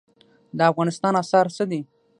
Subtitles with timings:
[0.57, 1.81] د افغانستان اسعار څه دي؟